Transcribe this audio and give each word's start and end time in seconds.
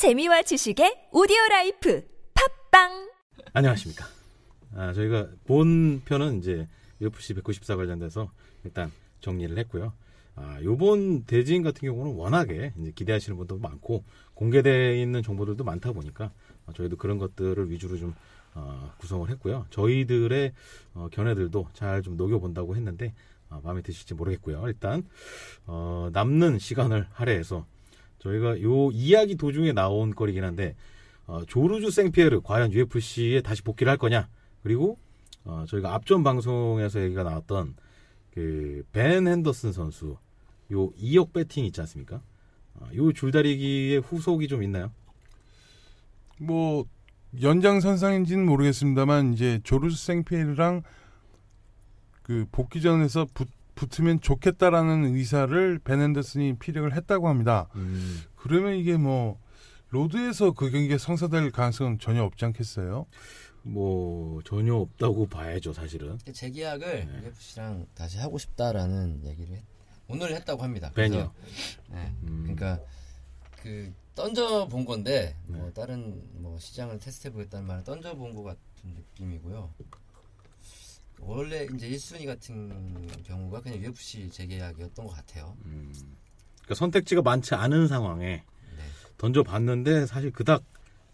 재미와 0.00 0.40
지식의 0.40 1.08
오디오 1.12 1.36
life 1.50 2.02
팟빵 2.70 3.10
안녕하십니까. 3.52 4.06
아, 4.74 4.94
저희가 4.94 5.28
본 5.44 6.00
편은 6.06 6.38
이제 6.38 6.66
UFC 7.02 7.34
194 7.34 7.76
관련돼서 7.76 8.30
일단 8.64 8.90
정리를 9.20 9.58
했고요. 9.58 9.92
아, 10.36 10.58
요번 10.62 11.24
대진 11.24 11.62
같은 11.62 11.86
경우는 11.86 12.14
워낙에 12.14 12.72
이제 12.78 12.92
기대하시는 12.94 13.36
분도 13.36 13.58
많고 13.58 14.02
공개되어 14.32 14.94
있는 14.94 15.22
정보들도 15.22 15.64
많다 15.64 15.92
보니까 15.92 16.32
어, 16.64 16.72
저희도 16.72 16.96
그런 16.96 17.18
것들을 17.18 17.70
위주로 17.70 17.98
좀 17.98 18.14
어, 18.54 18.94
구성을 18.96 19.28
했고요. 19.28 19.66
저희들의 19.68 20.52
어, 20.94 21.08
견해들도 21.12 21.68
잘 21.74 22.00
좀 22.02 22.16
녹여본다고 22.16 22.74
했는데 22.74 23.12
어, 23.50 23.60
마음에 23.62 23.82
드실지 23.82 24.14
모르겠고요. 24.14 24.62
일단 24.66 25.04
어, 25.66 26.08
남는 26.14 26.58
시간을 26.58 27.06
할애해서 27.12 27.66
저희가 28.20 28.60
요 28.62 28.90
이야기 28.92 29.34
도중에 29.36 29.72
나온 29.72 30.14
거리긴 30.14 30.44
한데 30.44 30.76
어, 31.26 31.44
조르주 31.46 31.90
생피에르 31.90 32.40
과연 32.42 32.72
UFC에 32.72 33.40
다시 33.42 33.62
복귀를 33.62 33.90
할 33.90 33.98
거냐 33.98 34.28
그리고 34.62 34.98
어, 35.44 35.64
저희가 35.68 35.94
앞전 35.94 36.22
방송에서 36.22 37.02
얘기가 37.02 37.22
나왔던 37.22 37.74
그 38.32 38.84
벤 38.92 39.26
핸더슨 39.26 39.72
선수 39.72 40.16
요 40.72 40.90
2억 40.92 41.32
배팅 41.32 41.64
있지 41.64 41.80
않습니까? 41.80 42.22
어, 42.74 42.88
요 42.94 43.12
줄다리기의 43.12 44.00
후속이 44.00 44.48
좀 44.48 44.62
있나요? 44.62 44.90
뭐 46.38 46.84
연장선상인지는 47.40 48.44
모르겠습니다만 48.46 49.34
이제 49.34 49.60
조르스 49.62 50.04
생피에르랑 50.04 50.82
그 52.22 52.46
복귀전에서 52.52 53.26
붙, 53.34 53.48
붙으면 53.80 54.20
좋겠다라는 54.20 55.14
의사를 55.16 55.78
벤 55.78 56.00
헨더슨이 56.02 56.58
피력을 56.58 56.94
했다고 56.94 57.28
합니다. 57.28 57.68
음, 57.76 58.20
그러면 58.36 58.74
이게 58.76 58.98
뭐 58.98 59.38
로드에서 59.88 60.52
그 60.52 60.70
경기가 60.70 60.98
성사될 60.98 61.50
가능성은 61.50 61.98
전혀 61.98 62.22
없지 62.22 62.44
않겠어요? 62.44 63.06
뭐 63.62 64.40
전혀 64.44 64.74
없다고 64.74 65.26
봐야죠 65.26 65.72
사실은 65.72 66.18
재계약을 66.32 67.06
네. 67.06 67.26
UFC랑 67.26 67.86
다시 67.94 68.18
하고 68.18 68.38
싶다라는 68.38 69.22
얘기를 69.24 69.56
했- 69.56 69.64
오늘 70.08 70.34
했다고 70.34 70.62
합니다. 70.62 70.90
벤이요. 70.94 71.32
그래서, 71.32 71.78
네. 71.90 72.14
음. 72.24 72.40
그러니까 72.42 72.80
그 73.62 73.92
던져 74.14 74.66
본 74.68 74.84
건데 74.84 75.36
뭐 75.46 75.66
네. 75.66 75.72
다른 75.72 76.22
뭐 76.34 76.58
시장을 76.58 76.98
테스트해 76.98 77.32
보겠다는 77.32 77.66
말은 77.66 77.84
던져 77.84 78.14
본 78.14 78.34
것 78.34 78.42
같은 78.42 78.60
느낌이고요. 78.84 79.72
원래 81.20 81.66
이제 81.74 81.88
1순위 81.90 82.26
같은 82.26 83.06
경우가 83.24 83.60
그냥 83.60 83.78
UFC 83.80 84.30
재계약이었던 84.30 85.06
것 85.06 85.12
같아요. 85.14 85.56
음, 85.64 85.92
그러니까 86.56 86.74
선택지가 86.74 87.22
많지 87.22 87.54
않은 87.54 87.88
상황에 87.88 88.24
네. 88.76 88.82
던져봤는데 89.18 90.06
사실 90.06 90.30
그닥 90.32 90.62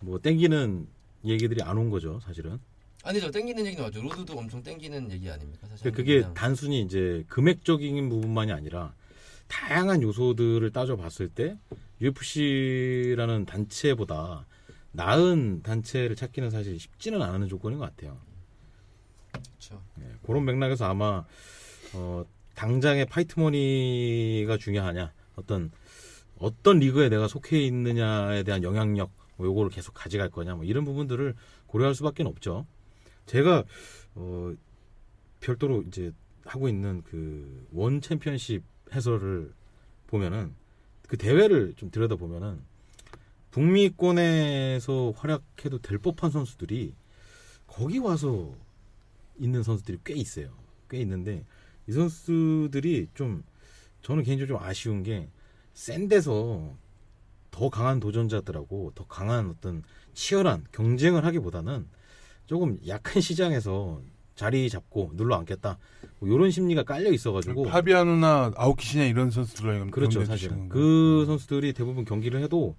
뭐 0.01 0.19
땡기는 0.21 0.87
얘기들이 1.25 1.62
안 1.62 1.77
온 1.79 1.91
거죠 1.91 2.21
사실은 2.21 2.59
아니죠. 3.03 3.31
땡기는 3.31 3.65
얘기는 3.67 3.83
맞죠. 3.84 4.01
로드도 4.03 4.39
엄청 4.39 4.62
땡기는 4.62 5.11
얘기 5.12 5.31
아닙니까? 5.31 5.67
사실 5.69 5.83
그러니까 5.83 5.97
그게 5.97 6.19
그냥 6.21 6.34
단순히 6.34 6.83
이제 6.83 7.25
금액적인 7.29 8.09
부분만이 8.09 8.53
아니라 8.53 8.95
다양한 9.49 10.03
요소들을 10.03 10.71
따져봤을 10.73 11.29
때 11.29 11.57
UFC라는 12.01 13.47
단체보다 13.47 14.47
나은 14.93 15.62
단체를 15.62 16.17
찾기는 16.17 16.51
사실 16.51 16.79
쉽지는 16.81 17.23
않은 17.23 17.49
조건인 17.49 17.79
것 17.79 17.84
같아요. 17.84 18.19
그렇죠. 19.69 19.83
예, 20.00 20.05
그런 20.25 20.45
맥락에서 20.45 20.86
아마 20.86 21.25
어, 21.95 22.25
당장의 22.55 23.06
파이트머니가 23.06 24.56
중요하냐, 24.59 25.12
어떤 25.36 25.70
어떤 26.39 26.78
리그에 26.78 27.09
내가 27.09 27.28
속해 27.28 27.61
있느냐에 27.62 28.42
대한 28.42 28.62
영향력, 28.62 29.11
뭐 29.37 29.47
요거를 29.47 29.70
계속 29.70 29.92
가져갈 29.92 30.31
거냐, 30.31 30.55
뭐 30.55 30.64
이런 30.64 30.84
부분들을 30.84 31.34
고려할 31.67 31.94
수밖에 31.94 32.22
없죠. 32.22 32.67
제가 33.27 33.64
어, 34.14 34.55
별도로 35.41 35.83
이제 35.83 36.12
하고 36.44 36.69
있는 36.69 37.03
그 37.03 37.66
원 37.72 38.00
챔피언십 38.00 38.62
해설을 38.94 39.53
보면은 40.06 40.54
그 41.09 41.16
대회를 41.16 41.75
좀 41.77 41.91
들여다 41.91 42.16
보면은 42.16 42.60
북미권에서 43.50 45.12
활약해도 45.16 45.78
될 45.78 45.98
법한 45.98 46.31
선수들이 46.31 46.94
거기 47.66 47.98
와서 47.98 48.54
있는 49.38 49.62
선수들이 49.62 49.98
꽤 50.04 50.14
있어요. 50.14 50.48
꽤 50.91 50.98
있는데 51.00 51.44
이 51.88 51.92
선수들이 51.92 53.08
좀 53.14 53.42
저는 54.02 54.22
개인적으로 54.22 54.58
좀 54.58 54.66
아쉬운 54.66 55.02
게 55.02 55.28
센 55.74 56.08
데서 56.08 56.74
더 57.50 57.69
강한 57.69 58.00
도전자들하고 58.00 58.92
더 58.94 59.06
강한 59.06 59.50
어떤 59.50 59.82
치열한 60.14 60.64
경쟁을 60.72 61.22
하기보다는 61.26 61.86
조금 62.47 62.78
약한 62.86 63.20
시장에서 63.20 64.00
자리 64.34 64.70
잡고 64.70 65.12
눌러 65.16 65.36
앉겠다. 65.36 65.76
뭐 66.18 66.28
이런 66.30 66.50
심리가 66.50 66.82
깔려 66.82 67.10
있어가지고 67.12 67.64
파비아노나 67.64 68.53
아오키시냐 68.56 69.04
이런 69.04 69.30
선수들 69.30 69.91
그렇죠 69.91 70.24
사실은. 70.24 70.68
그 70.70 71.24
선수들이 71.26 71.74
대부분 71.74 72.06
경기를 72.06 72.42
해도 72.42 72.74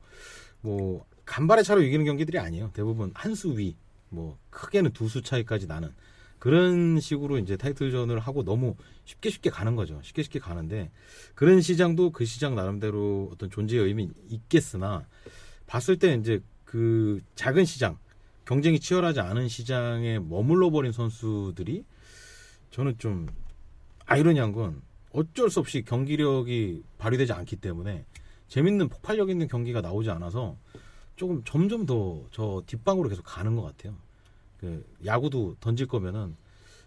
뭐 0.61 1.05
간발의 1.25 1.63
차로 1.63 1.83
이기는 1.83 2.03
경기들이 2.05 2.39
아니에요. 2.39 2.71
대부분 2.73 3.11
한 3.13 3.33
수 3.33 3.53
위 3.59 3.75
뭐 4.09 4.37
크게는 4.49 4.91
두 4.93 5.07
수 5.07 5.21
차이까지 5.21 5.67
나는 5.67 5.93
그런 6.39 6.99
식으로 6.99 7.39
이제 7.39 7.57
타이틀전을 7.57 8.19
하고 8.19 8.43
너무 8.43 8.75
쉽게 9.05 9.29
쉽게 9.29 9.49
가는 9.49 9.75
거죠 9.75 9.99
쉽게 10.03 10.23
쉽게 10.23 10.39
가는데 10.39 10.91
그런 11.35 11.61
시장도 11.61 12.11
그 12.11 12.25
시장 12.25 12.55
나름대로 12.55 13.29
어떤 13.33 13.49
존재의 13.49 13.85
의미 13.85 14.09
있겠으나 14.29 15.07
봤을 15.65 15.97
때 15.97 16.13
이제 16.13 16.41
그 16.63 17.21
작은 17.35 17.65
시장 17.65 17.97
경쟁이 18.45 18.79
치열하지 18.79 19.19
않은 19.19 19.47
시장에 19.47 20.19
머물러 20.19 20.69
버린 20.69 20.91
선수들이 20.91 21.83
저는 22.71 22.97
좀 22.97 23.27
아이러니한 24.05 24.51
건 24.51 24.81
어쩔 25.11 25.49
수 25.49 25.59
없이 25.59 25.83
경기력이 25.83 26.83
발휘되지 26.97 27.33
않기 27.33 27.57
때문에 27.57 28.05
재밌는 28.47 28.89
폭발력 28.89 29.29
있는 29.29 29.47
경기가 29.47 29.81
나오지 29.81 30.09
않아서 30.11 30.57
조금 31.15 31.43
점점 31.43 31.85
더 31.85 32.25
저 32.31 32.61
뒷방으로 32.67 33.09
계속 33.09 33.23
가는 33.23 33.55
것 33.55 33.63
같아요. 33.63 33.95
그 34.59 34.85
야구도 35.05 35.57
던질 35.59 35.87
거면은 35.87 36.35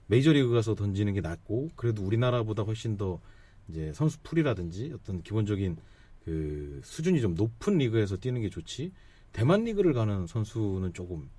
메이저리그 0.07 0.51
가서 0.51 0.75
던지는 0.75 1.13
게 1.15 1.21
낫고 1.21 1.71
그래도 1.77 2.03
우리나라보다 2.03 2.63
훨씬 2.65 2.97
더 2.97 3.21
이제 3.69 3.93
선수 3.93 4.19
풀이라든지 4.23 4.93
어떤 4.95 5.23
기본적인 5.23 5.77
그 6.25 6.81
수준이 6.83 7.21
좀 7.21 7.35
높은 7.35 7.79
리그에서 7.79 8.17
뛰는 8.17 8.41
게 8.41 8.51
좋지 8.51 8.93
대만 9.33 9.65
리그를 9.65 9.93
가는 9.93 10.27
선수는 10.27 10.93
조금 10.93 11.31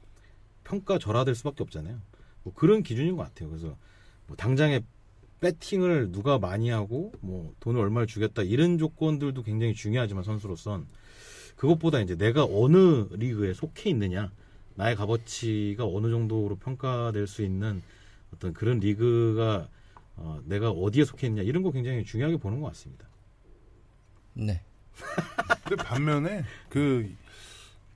평가 0.64 0.98
절하될 0.98 1.36
수밖에 1.36 1.64
없잖아요. 1.64 2.00
뭐 2.44 2.54
그런 2.54 2.84
기준인 2.84 3.18
것 3.18 3.24
같아요. 3.24 3.50
그래서 3.50 3.76
뭐 4.28 4.38
당장에 4.38 4.82
배팅을 5.42 6.12
누가 6.12 6.40
많이 6.40 6.70
하고 6.70 7.12
뭐 7.20 7.54
돈을 7.60 7.82
얼마를 7.82 8.08
주겠다 8.08 8.44
이런 8.44 8.78
조건들도 8.78 9.44
굉장히 9.44 9.74
중요하지만 9.74 10.24
선수로선 10.24 10.88
그것보다 11.56 12.00
이제 12.00 12.16
내가 12.16 12.46
어느 12.46 13.08
리그에 13.12 13.54
속해 13.54 13.90
있느냐 13.90 14.32
나의 14.76 14.96
값어치가 14.96 15.86
어느 15.86 16.10
정도로 16.10 16.56
평가될 16.56 17.28
수 17.28 17.44
있는 17.44 17.82
어떤 18.34 18.54
그런 18.54 18.80
리그가 18.80 19.68
어, 20.16 20.40
내가 20.46 20.70
어디에 20.70 21.06
속해 21.06 21.28
있느냐 21.28 21.44
이런 21.44 21.64
거 21.64 21.72
굉장히 21.72 22.04
중요하게 22.04 22.38
보는 22.38 22.62
것 22.62 22.68
같습니다. 22.68 23.08
네. 24.34 24.62
근데 25.66 25.84
반면에 25.84 26.44
그, 26.70 27.14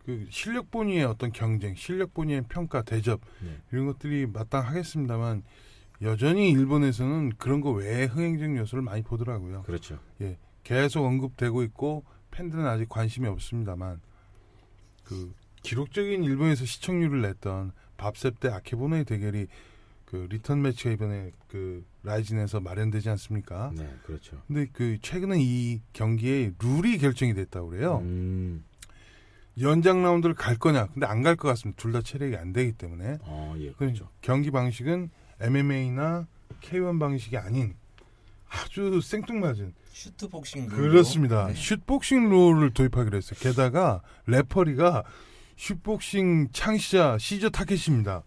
그 0.06 0.28
실력 0.30 0.72
본위의 0.72 1.06
어떤 1.06 1.32
경쟁, 1.32 1.76
실력 1.76 2.14
본위의 2.14 2.46
평가, 2.50 2.82
대접 2.82 3.22
네. 3.42 3.58
이런 3.72 3.86
것들이 3.86 4.26
마땅하겠습니다만 4.28 5.44
여전히 6.02 6.50
일본에서는 6.52 7.34
그런 7.38 7.62
거 7.62 7.72
외에 7.72 8.06
흥행적 8.06 8.58
요소를 8.58 8.82
많이 8.84 9.02
보더라고요. 9.02 9.64
그렇죠. 9.64 10.00
계속 10.64 11.06
언급되고 11.06 11.64
있고 11.64 12.04
팬들은 12.32 12.66
아직 12.66 12.90
관심이 12.90 13.28
없습니다만 13.28 14.02
그 15.04 15.34
기록적인 15.66 16.24
일본에서 16.24 16.66
시청률을 16.66 17.22
냈던 17.22 17.72
밥샙 17.98 18.40
대 18.40 18.50
아케보노의 18.50 19.06
대결이 19.06 19.48
그 20.06 20.28
리턴 20.30 20.62
매치가 20.62 20.92
이번에 20.92 21.32
그 21.48 21.84
라이진에서 22.04 22.60
마련되지 22.60 23.10
않습니까? 23.10 23.72
네, 23.76 23.90
그렇죠. 24.06 24.42
근데 24.48 24.68
그 24.72 24.98
최근에 25.02 25.38
이 25.40 25.82
경기의 25.94 26.54
룰이 26.62 27.00
결정이 27.00 27.34
됐다고 27.34 27.70
그래요. 27.70 27.98
음, 28.04 28.64
연장 29.60 30.04
라운드를 30.04 30.36
갈 30.36 30.56
거냐? 30.58 30.88
근데 30.94 31.08
안 31.08 31.24
갈 31.24 31.36
것 31.36 31.48
같습니다. 31.50 31.82
둘 31.82 31.92
다 31.92 32.02
체력이 32.02 32.36
안 32.38 32.54
되기 32.54 32.74
때문에. 32.74 33.18
어, 33.22 33.56
예, 33.58 33.72
그 33.72 33.78
그렇죠. 33.78 34.10
경기 34.22 34.52
방식은 34.52 35.10
MMA나 35.42 36.28
K1 36.62 37.00
방식이 37.00 37.38
아닌 37.38 37.74
아주 38.48 39.02
생뚱맞은 39.02 39.74
shoot 39.92 40.28
boxing 40.30 40.68
룰로. 40.68 40.92
그렇습니다. 40.92 41.48
네. 41.48 41.54
shoot 41.56 41.86
boxing 41.88 42.30
룰을 42.30 42.72
도입하기로 42.74 43.18
했어요. 43.18 43.40
게다가 43.42 44.02
레퍼리가 44.28 45.04
shoot 45.56 45.98
boxing 45.98 46.50
창시자 46.52 47.18
시저 47.20 47.50
타케시입니다. 47.50 48.24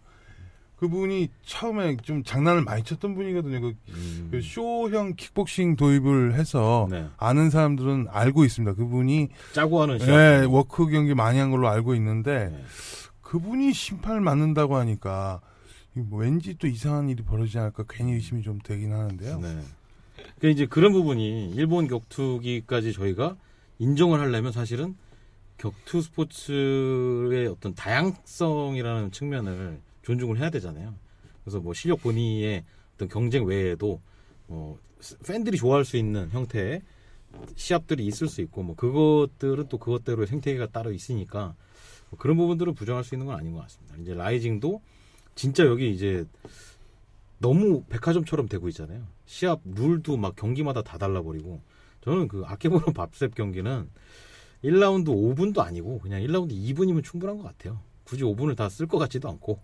그분이 0.77 1.27
처음에 1.43 1.97
좀 1.97 2.23
장난을 2.23 2.63
많이 2.63 2.83
쳤던 2.83 3.13
분이거든요. 3.13 3.59
그, 3.59 3.75
음. 3.89 4.29
그 4.31 4.41
쇼형 4.41 5.15
킥복싱 5.15 5.75
도입을 5.75 6.35
해서 6.35 6.87
네. 6.89 7.05
아는 7.17 7.49
사람들은 7.49 8.07
알고 8.09 8.45
있습니다. 8.45 8.75
그분이 8.75 9.27
짜고 9.51 9.81
하는 9.81 9.99
시합. 9.99 10.09
예, 10.11 10.45
work 10.45 10.87
경기 10.87 11.13
많이 11.13 11.37
한 11.37 11.51
걸로 11.51 11.67
알고 11.67 11.95
있는데 11.95 12.49
네. 12.49 12.63
그분이 13.21 13.73
심판을 13.73 14.21
맡는다고 14.21 14.77
하니까 14.77 15.41
이뭐 15.97 16.19
왠지 16.19 16.55
또 16.57 16.67
이상한 16.67 17.09
일이 17.09 17.23
벌어지지 17.23 17.59
않을까 17.59 17.83
괜히 17.89 18.13
의심이 18.13 18.41
좀 18.41 18.59
되긴 18.63 18.93
하는데요. 18.93 19.39
네. 19.41 19.59
그 20.39 20.49
이제 20.49 20.65
그런 20.65 20.93
부분이 20.93 21.51
일본 21.55 21.87
격투기까지 21.87 22.93
저희가 22.93 23.35
인정을 23.79 24.21
하려면 24.21 24.53
사실은 24.53 24.95
격투 25.59 26.01
스포츠의 26.01 27.47
어떤 27.47 27.75
다양성이라는 27.75 29.11
측면을 29.11 29.79
존중을 30.03 30.39
해야 30.39 30.49
되잖아요. 30.49 30.95
그래서 31.43 31.59
뭐 31.59 31.73
실력 31.73 32.01
본위의 32.01 32.63
어떤 32.95 33.09
경쟁 33.09 33.45
외에도 33.45 34.01
뭐 34.47 34.79
팬들이 35.27 35.57
좋아할 35.57 35.85
수 35.85 35.97
있는 35.97 36.29
형태의 36.31 36.81
시합들이 37.55 38.05
있을 38.07 38.27
수 38.27 38.41
있고 38.41 38.63
뭐 38.63 38.75
그것들은 38.75 39.67
또 39.67 39.77
그것대로의 39.77 40.27
생태계가 40.27 40.67
따로 40.67 40.91
있으니까 40.91 41.55
뭐 42.09 42.17
그런 42.17 42.37
부분들은 42.37 42.73
부정할 42.73 43.03
수 43.03 43.15
있는 43.15 43.27
건 43.27 43.37
아닌 43.37 43.53
것 43.53 43.61
같습니다. 43.63 43.95
이제 43.97 44.13
라이징도 44.13 44.81
진짜 45.35 45.65
여기 45.65 45.91
이제 45.91 46.25
너무 47.37 47.83
백화점처럼 47.83 48.47
되고 48.47 48.67
있잖아요. 48.69 49.05
시합 49.25 49.59
룰도 49.63 50.17
막 50.17 50.35
경기마다 50.35 50.81
다 50.81 50.97
달라버리고 50.97 51.61
저는 52.01 52.29
그 52.29 52.43
아케보노 52.45 52.91
밥셉 52.95 53.35
경기는 53.35 53.89
1라운드 54.63 55.07
5분도 55.07 55.59
아니고 55.59 55.99
그냥 55.99 56.21
1라운드 56.21 56.51
2분이면 56.51 57.03
충분한 57.03 57.37
것 57.37 57.43
같아요. 57.43 57.79
굳이 58.03 58.23
5분을 58.23 58.55
다 58.57 58.67
쓸 58.69 58.87
것 58.87 58.97
같지도 58.97 59.29
않고. 59.29 59.59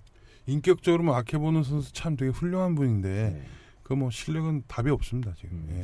인격적으로 0.47 1.03
뭐 1.03 1.15
아케보는 1.15 1.63
선수 1.63 1.91
참 1.91 2.15
되게 2.15 2.29
훌륭한 2.31 2.75
분인데 2.75 3.31
네. 3.31 3.47
그뭐 3.83 4.11
실력은 4.11 4.63
답이 4.67 4.89
없습니다 4.91 5.33
지금. 5.35 5.57
음. 5.57 5.81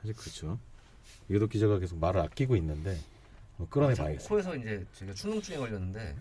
사실 0.00 0.14
그렇죠. 0.16 0.58
이것도 1.28 1.48
기자가 1.48 1.78
계속 1.78 1.98
말을 1.98 2.20
아끼고 2.22 2.56
있는데 2.56 2.98
뭐 3.58 3.68
끌어내 3.68 3.94
자, 3.94 4.04
봐야겠어요. 4.04 4.28
코에서 4.28 4.56
이제 4.56 4.84
제가 4.94 5.12
축농증에 5.12 5.58
걸렸는데 5.58 6.16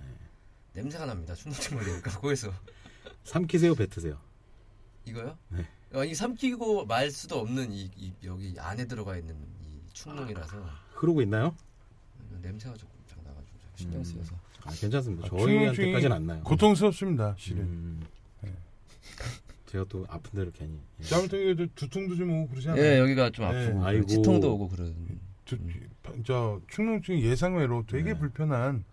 냄새가 0.74 1.06
납니다. 1.06 1.34
축농증 1.34 1.78
걸리니까 1.78 2.20
코에서 2.20 2.52
삼키세요, 3.24 3.74
뱉으세요. 3.76 4.18
이거요? 5.06 5.38
네. 5.50 5.66
아니 5.94 6.14
삼키고 6.14 6.86
말 6.88 7.10
수도 7.10 7.40
없는 7.40 7.72
이, 7.72 7.90
이 7.96 8.12
여기 8.26 8.54
안에 8.60 8.86
들어가 8.86 9.16
있는 9.18 9.36
이 9.62 9.80
축농이라서 9.94 10.58
흐르고 10.96 11.22
있나요? 11.22 11.56
냄새가 12.46 12.76
조금 12.76 12.94
장 13.08 13.20
나가지고 13.24 13.58
신경 13.76 14.00
음. 14.00 14.04
쓰여서 14.04 14.36
아, 14.64 14.72
괜찮습니다. 14.72 15.26
아, 15.28 15.30
저희한테까지는 15.30 16.16
안 16.16 16.26
나요. 16.28 16.42
고통스럽습니다 16.44 17.36
실은. 17.38 17.62
음. 17.64 18.04
네. 18.42 18.52
제가 19.68 19.86
또 19.90 20.06
아픈 20.10 20.32
데를 20.38 20.52
괜히. 20.52 20.80
예. 21.02 21.04
좀 21.04 21.28
두통도 21.76 22.16
좀 22.16 22.32
오고 22.32 22.50
그러지 22.50 22.70
않아요? 22.70 22.84
예 22.84 23.00
여기가 23.00 23.30
좀 23.32 23.50
네. 23.50 23.66
아프고 23.66 23.86
아이고. 23.86 24.06
치통도 24.08 24.54
오고 24.54 24.70
그런 24.70 24.96
두- 25.46 25.58
저 26.26 26.60
충농증이 26.70 27.24
예상외로 27.24 27.84
되게 27.88 28.14
네. 28.14 28.20
불편한 28.20 28.84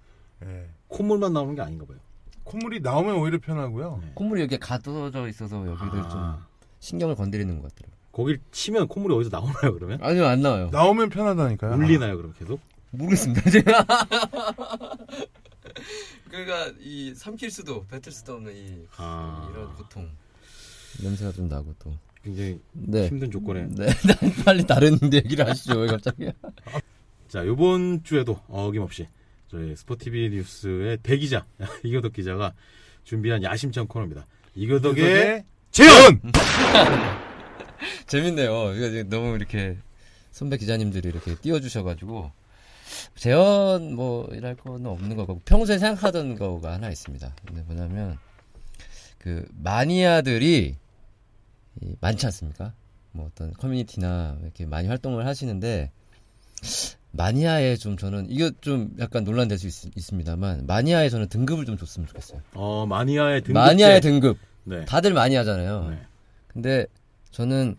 예. 0.44 0.68
콧물만 0.88 1.32
나오는 1.32 1.54
게 1.54 1.62
아닌가 1.62 1.84
봐요. 1.86 1.98
콧물이 2.44 2.80
나오면 2.80 3.16
오히려 3.16 3.38
편하고요. 3.38 4.00
네. 4.02 4.10
콧물이 4.14 4.42
여기에 4.42 4.58
가둬져 4.58 5.28
있어서 5.28 5.58
여기를 5.66 5.90
좀 5.92 6.10
아, 6.14 6.46
신경을 6.80 7.14
건드리는 7.14 7.54
것 7.60 7.68
같더라고요. 7.70 7.92
거길 8.10 8.40
치면 8.50 8.88
콧물이 8.88 9.14
어디서 9.14 9.30
나오나요, 9.30 9.72
그러면? 9.72 9.98
아니요 10.02 10.26
안 10.26 10.42
나와요. 10.42 10.68
나오면 10.70 11.08
편하다니까요. 11.10 11.76
울리나요, 11.76 12.16
그럼 12.18 12.34
계속? 12.38 12.60
모르겠습니다. 12.92 13.50
제가 13.50 13.86
그러니까 16.28 16.72
이 16.80 17.14
삼킬 17.14 17.50
수도 17.50 17.84
뱉을 17.86 18.12
수도 18.12 18.34
없는 18.34 18.54
이 18.56 18.86
아. 18.96 19.50
이런 19.52 19.74
고통 19.74 20.08
냄새가 21.02 21.32
좀 21.32 21.48
나고 21.48 21.74
또 21.78 21.96
굉장히 22.22 22.60
네. 22.72 23.08
힘든 23.08 23.30
조건에. 23.30 23.66
네, 23.70 23.86
빨리 24.44 24.64
다른 24.66 24.98
얘기를 25.12 25.46
하시죠. 25.46 25.78
왜 25.78 25.88
갑자기? 25.88 26.30
자, 27.28 27.44
요번 27.46 28.02
주에도 28.04 28.40
어김없이 28.48 29.08
저희 29.48 29.74
스포티비 29.74 30.30
뉴스의 30.30 30.98
대기자, 31.02 31.44
이교덕 31.82 32.12
기자가 32.12 32.54
준비한 33.04 33.42
야심찬 33.42 33.88
코너입니다. 33.88 34.26
이교덕의 34.54 35.02
이덕의 35.02 35.44
재현! 35.72 36.20
재밌네요. 38.06 38.74
이거 38.74 39.02
너무 39.08 39.34
이렇게 39.34 39.76
선배 40.30 40.56
기자님들이 40.56 41.08
이렇게 41.08 41.34
띄워주셔가지고 41.34 42.30
재현 43.16 43.94
뭐 43.94 44.28
이랄 44.32 44.56
거는 44.56 44.86
없는 44.86 45.16
거고 45.16 45.40
평소에 45.44 45.78
생각하던 45.78 46.36
거가 46.36 46.72
하나 46.72 46.90
있습니다. 46.90 47.34
근데 47.46 47.62
뭐냐면 47.62 48.18
그 49.18 49.46
마니아들이 49.52 50.76
이 51.80 51.94
많지 52.00 52.26
않습니까? 52.26 52.74
뭐 53.12 53.26
어떤 53.26 53.52
커뮤니티나 53.52 54.38
이렇게 54.42 54.66
많이 54.66 54.88
활동을 54.88 55.26
하시는데 55.26 55.90
마니아에 57.12 57.76
좀 57.76 57.96
저는 57.96 58.26
이거 58.30 58.50
좀 58.60 58.94
약간 58.98 59.24
논란될 59.24 59.58
수 59.58 59.66
있, 59.66 60.02
습니다만 60.02 60.66
마니아에 60.66 61.08
저는 61.10 61.28
등급을 61.28 61.66
좀 61.66 61.76
줬으면 61.76 62.08
좋겠어요. 62.08 62.40
어, 62.54 62.86
마니아의 62.86 63.42
등급. 63.42 63.54
마니아의 63.54 64.00
등급 64.00 64.38
네. 64.64 64.84
다들 64.86 65.12
마니아잖아요. 65.12 65.90
네. 65.90 65.98
근데 66.48 66.86
저는 67.30 67.76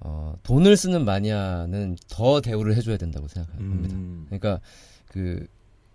어, 0.00 0.34
돈을 0.42 0.76
쓰는 0.76 1.04
마니아는 1.04 1.96
더 2.08 2.40
대우를 2.40 2.76
해줘야 2.76 2.96
된다고 2.96 3.26
생각합니다. 3.28 3.94
음, 3.94 4.26
그러니까 4.28 4.60
그 5.08 5.46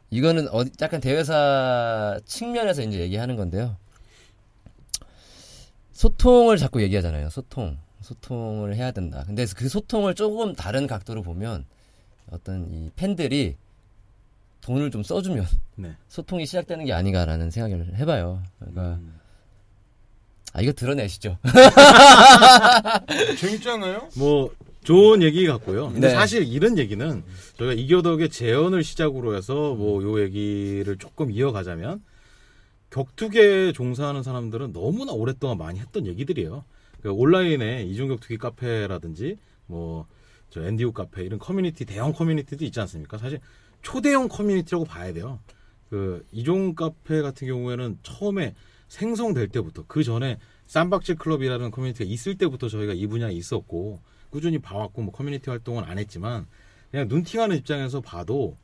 이거는 0.09 0.47
어디 0.50 0.71
약간 0.81 1.00
대회사 1.00 2.19
측면에서 2.25 2.83
이제 2.83 3.00
얘기하는 3.00 3.35
건데요. 3.35 3.77
소통을 5.94 6.57
자꾸 6.57 6.81
얘기하잖아요. 6.81 7.29
소통, 7.29 7.77
소통을 8.01 8.75
해야 8.75 8.91
된다. 8.91 9.23
근데 9.25 9.45
그 9.55 9.69
소통을 9.69 10.15
조금 10.15 10.53
다른 10.53 10.85
각도로 10.85 11.21
보면 11.21 11.65
어떤 12.29 12.69
이 12.71 12.91
팬들이 12.95 13.56
돈을 14.61 14.91
좀 14.91 15.03
써주면 15.03 15.45
네. 15.75 15.95
소통이 16.07 16.45
시작되는 16.45 16.85
게 16.85 16.94
아닌가라는 16.94 17.51
생각을 17.51 17.97
해봐요. 17.97 18.44
그러니까 18.59 18.95
음. 18.95 19.19
아 20.53 20.61
이거 20.61 20.71
드러내시죠. 20.71 21.38
재밌지 23.39 23.69
않아요? 23.71 24.07
뭐, 24.17 24.51
좋은 24.83 25.21
얘기 25.23 25.47
같고요. 25.47 25.89
근데 25.91 26.09
네. 26.09 26.13
사실 26.13 26.44
이런 26.44 26.77
얘기는 26.77 27.23
저희가 27.57 27.73
이교덕의 27.73 28.29
제언을 28.30 28.83
시작으로 28.83 29.35
해서 29.35 29.73
뭐 29.75 30.01
요 30.03 30.21
얘기를 30.21 30.97
조금 30.97 31.31
이어가자면 31.31 32.03
격투계에 32.89 33.71
종사하는 33.71 34.21
사람들은 34.23 34.73
너무나 34.73 35.13
오랫동안 35.13 35.57
많이 35.57 35.79
했던 35.79 36.05
얘기들이에요. 36.05 36.63
그 37.01 37.11
온라인에 37.11 37.83
이종격투기 37.83 38.38
카페라든지 38.38 39.38
뭐 39.67 40.06
저 40.49 40.63
앤디우 40.63 40.91
카페 40.91 41.23
이런 41.23 41.39
커뮤니티 41.39 41.83
대형 41.83 42.13
커뮤니티도 42.13 42.63
있지 42.65 42.79
않습니까? 42.81 43.17
사실 43.17 43.39
초대형 43.81 44.27
커뮤니티라고 44.27 44.85
봐야 44.85 45.11
돼요. 45.11 45.39
그 45.89 46.23
이종 46.31 46.75
카페 46.75 47.23
같은 47.23 47.47
경우에는 47.47 47.97
처음에 48.04 48.54
생성될 48.87 49.47
때부터 49.49 49.83
그 49.87 50.04
전에 50.04 50.37
쌈박질 50.68 51.16
클럽이라는 51.16 51.71
커뮤니티가 51.71 52.09
있을 52.09 52.37
때부터 52.37 52.69
저희가 52.69 52.94
이 52.94 53.07
분야에 53.07 53.33
있었고 53.33 53.99
꾸준히 54.30 54.59
봐왔고 54.59 55.02
뭐 55.02 55.11
커뮤니티 55.13 55.49
활동은 55.49 55.83
안 55.83 55.99
했지만 55.99 56.47
그냥 56.92 57.07
눈팅하는 57.07 57.57
입장에서 57.57 58.02
봐도 58.02 58.57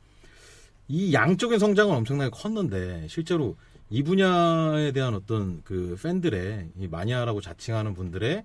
이 0.88 1.12
양적인 1.12 1.58
성장은 1.58 1.94
엄청나게 1.96 2.30
컸는데 2.30 3.06
실제로 3.08 3.56
이 3.90 4.02
분야에 4.02 4.92
대한 4.92 5.14
어떤 5.14 5.62
그 5.64 5.96
팬들의 6.00 6.70
이 6.78 6.88
마니아라고 6.88 7.40
자칭하는 7.40 7.94
분들의 7.94 8.44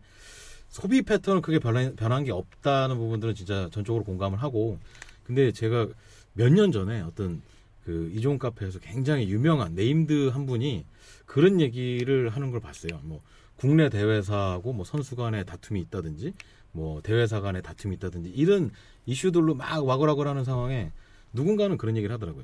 소비 0.70 1.04
패턴은 1.04 1.42
크게 1.42 1.60
변한, 1.60 1.96
변한 1.96 2.24
게 2.24 2.32
없다는 2.32 2.98
부분들은 2.98 3.36
진짜 3.36 3.70
전적으로 3.72 4.04
공감을 4.04 4.42
하고 4.42 4.80
근데 5.24 5.52
제가 5.52 5.88
몇 6.34 6.50
년 6.52 6.72
전에 6.72 7.02
어떤 7.02 7.42
그 7.86 8.12
이종 8.14 8.40
카페에서 8.40 8.80
굉장히 8.80 9.30
유명한 9.30 9.76
named 9.76 10.30
한 10.30 10.48
분이 10.48 10.86
그런 11.28 11.62
얘기를 11.62 12.30
하는 12.30 12.50
걸 12.50 12.60
봤어요. 12.60 13.00
뭐 13.04 13.22
국내 13.58 13.90
대회사하고 13.90 14.74
뭐 14.74 14.84
선수 14.84 15.16
간의 15.16 15.46
다툼이 15.46 15.80
있다든지 15.82 16.34
뭐 16.72 17.02
대회사 17.02 17.42
간의 17.42 17.62
다툼이 17.62 17.96
있다든지 17.98 18.32
이런 18.32 18.72
이슈들로 19.06 19.54
막 19.54 19.86
와글와글 19.86 20.28
하는 20.28 20.44
상황에 20.44 20.92
누군가는 21.32 21.78
그런 21.78 21.96
얘기를 21.96 22.14
하더라고요. 22.14 22.44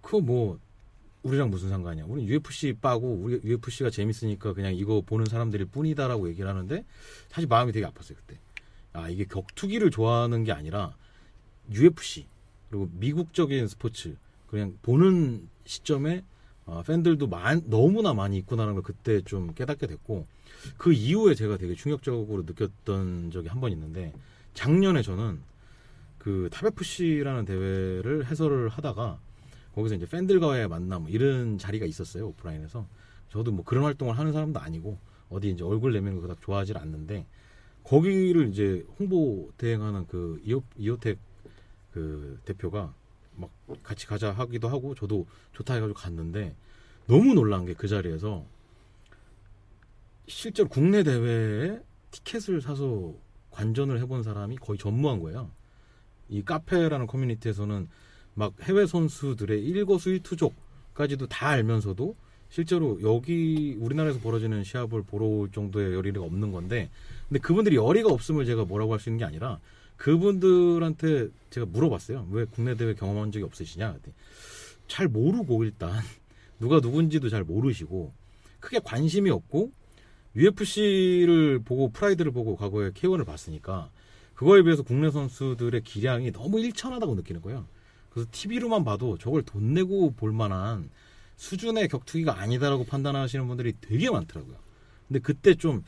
그거 0.00 0.20
뭐 0.20 0.58
우리랑 1.22 1.50
무슨 1.50 1.68
상관이야? 1.68 2.04
우리 2.08 2.26
UFC 2.26 2.74
빠고 2.80 3.14
우리 3.14 3.40
UFC가 3.44 3.90
재밌으니까 3.90 4.54
그냥 4.54 4.74
이거 4.74 5.02
보는 5.02 5.26
사람들일 5.26 5.66
뿐이다라고 5.66 6.28
얘기를 6.28 6.50
하는데 6.50 6.84
사실 7.28 7.48
마음이 7.48 7.70
되게 7.70 7.86
아팠어요 7.86 8.16
그때. 8.16 8.40
아 8.92 9.08
이게 9.08 9.24
격투기를 9.24 9.92
좋아하는 9.92 10.42
게 10.42 10.50
아니라 10.50 10.96
UFC 11.70 12.26
그리고 12.68 12.88
미국적인 12.94 13.68
스포츠 13.68 14.16
그냥 14.52 14.76
보는 14.82 15.48
시점에 15.64 16.22
아, 16.66 16.82
팬들도 16.86 17.26
많- 17.26 17.62
너무나 17.68 18.12
많이 18.12 18.36
있구나라는 18.36 18.74
걸 18.74 18.82
그때 18.82 19.22
좀 19.22 19.52
깨닫게 19.54 19.86
됐고 19.86 20.26
그 20.76 20.92
이후에 20.92 21.34
제가 21.34 21.56
되게 21.56 21.74
충격적으로 21.74 22.42
느꼈던 22.42 23.30
적이 23.30 23.48
한 23.48 23.60
번 23.60 23.72
있는데 23.72 24.12
작년에 24.54 25.00
저는 25.02 25.40
그 26.18 26.48
탑FC라는 26.52 27.46
대회를 27.46 28.26
해설을 28.26 28.68
하다가 28.68 29.18
거기서 29.74 29.94
이제 29.96 30.06
팬들과의 30.06 30.68
만남 30.68 31.06
이런 31.08 31.56
자리가 31.58 31.86
있었어요 31.86 32.28
오프라인에서. 32.28 32.86
저도 33.30 33.50
뭐 33.52 33.64
그런 33.64 33.84
활동을 33.84 34.18
하는 34.18 34.32
사람도 34.34 34.60
아니고 34.60 34.98
어디 35.30 35.48
이제 35.50 35.64
얼굴 35.64 35.94
내미는 35.94 36.16
거 36.16 36.22
그닥 36.22 36.42
좋아하지 36.42 36.74
않는데 36.74 37.26
거기를 37.84 38.50
이제 38.50 38.84
홍보 38.98 39.50
대행하는 39.56 40.06
그 40.06 40.38
이호, 40.44 40.62
이호텍 40.76 41.18
그 41.92 42.38
대표가 42.44 42.94
막 43.36 43.50
같이 43.82 44.06
가자 44.06 44.32
하기도 44.32 44.68
하고 44.68 44.94
저도 44.94 45.26
좋다 45.52 45.74
해가지고 45.74 45.98
갔는데 45.98 46.54
너무 47.06 47.34
놀란 47.34 47.64
게 47.66 47.74
그 47.74 47.88
자리에서 47.88 48.44
실제로 50.28 50.68
국내 50.68 51.02
대회에 51.02 51.80
티켓을 52.10 52.60
사서 52.60 53.14
관전을 53.50 54.00
해본 54.00 54.22
사람이 54.22 54.56
거의 54.56 54.78
전무한 54.78 55.20
거예요. 55.20 55.50
이 56.28 56.42
카페라는 56.44 57.06
커뮤니티에서는 57.06 57.88
막 58.34 58.54
해외 58.62 58.86
선수들의 58.86 59.62
일거수일투족까지도 59.62 61.26
다 61.26 61.48
알면서도 61.48 62.14
실제로 62.48 63.00
여기 63.02 63.76
우리나라에서 63.80 64.20
벌어지는 64.20 64.62
시합을 64.64 65.02
보러 65.02 65.26
올 65.26 65.50
정도의 65.50 65.94
열의가 65.94 66.20
없는 66.22 66.52
건데 66.52 66.90
근데 67.28 67.40
그분들이 67.40 67.76
열의가 67.76 68.10
없음을 68.10 68.44
제가 68.46 68.64
뭐라고 68.64 68.92
할 68.92 69.00
수 69.00 69.08
있는 69.08 69.18
게 69.18 69.24
아니라 69.24 69.58
그분들한테 70.02 71.28
제가 71.50 71.66
물어봤어요. 71.66 72.26
왜 72.32 72.44
국내 72.44 72.74
대회 72.74 72.92
경험한 72.92 73.30
적이 73.30 73.44
없으시냐? 73.44 73.98
잘 74.88 75.06
모르고 75.06 75.62
일단 75.62 75.92
누가 76.58 76.80
누군지도 76.80 77.28
잘 77.28 77.44
모르시고 77.44 78.12
크게 78.58 78.80
관심이 78.82 79.30
없고 79.30 79.70
UFC를 80.34 81.60
보고 81.60 81.90
프라이드를 81.90 82.32
보고 82.32 82.56
과거에 82.56 82.90
K1을 82.90 83.24
봤으니까 83.24 83.90
그거에 84.34 84.62
비해서 84.62 84.82
국내 84.82 85.08
선수들의 85.08 85.82
기량이 85.84 86.32
너무 86.32 86.58
일천하다고 86.58 87.14
느끼는 87.14 87.40
거예요. 87.40 87.64
그래서 88.10 88.28
TV로만 88.32 88.82
봐도 88.82 89.16
저걸 89.18 89.42
돈 89.42 89.72
내고 89.72 90.10
볼 90.14 90.32
만한 90.32 90.90
수준의 91.36 91.86
격투기가 91.86 92.40
아니다라고 92.40 92.86
판단하시는 92.86 93.46
분들이 93.46 93.74
되게 93.80 94.10
많더라고요. 94.10 94.56
근데 95.06 95.20
그때 95.20 95.54
좀 95.54 95.84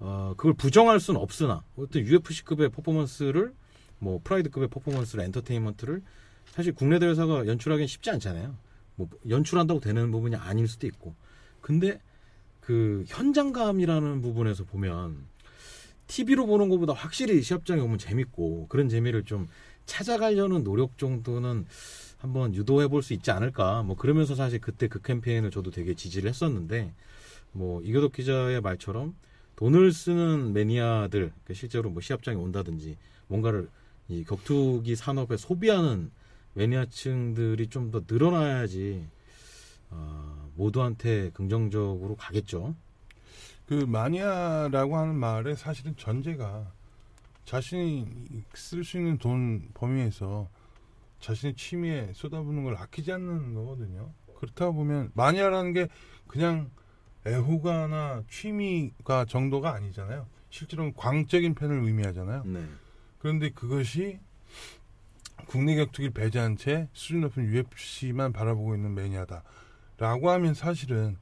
어, 0.00 0.34
그걸 0.36 0.54
부정할 0.54 1.00
수는 1.00 1.20
없으나 1.20 1.62
어떤 1.76 2.02
UFC급의 2.02 2.70
퍼포먼스를 2.70 3.54
뭐 3.98 4.20
프라이드급의 4.22 4.68
퍼포먼스를 4.68 5.24
엔터테인먼트를 5.24 6.02
사실 6.46 6.74
국내 6.74 6.98
대회사가 6.98 7.46
연출하기는 7.46 7.86
쉽지 7.86 8.10
않잖아요. 8.10 8.54
뭐 8.96 9.08
연출한다고 9.28 9.80
되는 9.80 10.10
부분이 10.10 10.36
아닐 10.36 10.68
수도 10.68 10.86
있고. 10.86 11.14
근데 11.60 12.00
그 12.60 13.04
현장감이라는 13.08 14.22
부분에서 14.22 14.64
보면 14.64 15.26
TV로 16.06 16.46
보는 16.46 16.68
것보다 16.68 16.92
확실히 16.92 17.40
시합장에 17.42 17.80
오면 17.80 17.98
재밌고 17.98 18.66
그런 18.68 18.88
재미를 18.88 19.24
좀 19.24 19.48
찾아가려는 19.86 20.64
노력 20.64 20.98
정도는 20.98 21.66
한번 22.18 22.54
유도해 22.54 22.88
볼 22.88 23.02
수 23.02 23.12
있지 23.14 23.30
않을까. 23.30 23.82
뭐 23.82 23.96
그러면서 23.96 24.34
사실 24.34 24.60
그때 24.60 24.88
그 24.88 25.00
캠페인을 25.00 25.50
저도 25.50 25.70
되게 25.70 25.94
지지를 25.94 26.28
했었는데 26.28 26.92
뭐 27.52 27.82
이교덕 27.82 28.12
기자의 28.12 28.60
말처럼 28.60 29.14
돈을 29.56 29.92
쓰는 29.92 30.52
매니아들 30.52 31.32
그 31.44 31.54
실제로 31.54 31.90
뭐 31.90 32.00
시합장에 32.02 32.36
온다든지 32.36 32.96
뭔가를 33.28 33.68
이 34.08 34.24
격투기 34.24 34.96
산업에 34.96 35.36
소비하는 35.36 36.10
매니아층들이 36.54 37.68
좀 37.68 37.90
더 37.90 38.02
늘어나야지 38.06 39.04
어, 39.90 40.50
모두한테 40.56 41.30
긍정적으로 41.30 42.16
가겠죠. 42.16 42.74
그 43.66 43.74
마니아라고 43.74 44.96
하는 44.96 45.14
말에 45.14 45.54
사실은 45.54 45.96
전제가 45.96 46.70
자신이 47.44 48.06
쓸 48.54 48.84
수 48.84 48.98
있는 48.98 49.18
돈 49.18 49.68
범위에서 49.74 50.48
자신의 51.20 51.54
취미에 51.56 52.10
쏟아부는 52.14 52.64
걸 52.64 52.76
아끼지 52.76 53.12
않는 53.12 53.54
거거든요. 53.54 54.10
그렇다 54.38 54.70
보면 54.70 55.10
마니아라는 55.14 55.72
게 55.72 55.88
그냥 56.26 56.70
애호가나 57.26 58.22
취미가 58.28 59.24
정도가 59.26 59.74
아니잖아요. 59.74 60.26
실제로는 60.50 60.94
광적인 60.94 61.54
팬을 61.54 61.82
의미하잖아요. 61.84 62.44
네. 62.44 62.64
그런데 63.18 63.50
그것이 63.50 64.20
국내 65.46 65.74
격투기를 65.76 66.12
배제한 66.12 66.56
채 66.56 66.88
수준 66.92 67.22
높은 67.22 67.44
UFC만 67.44 68.32
바라보고 68.32 68.74
있는 68.74 68.94
매니아다라고 68.94 70.30
하면 70.30 70.54
사실은 70.54 71.16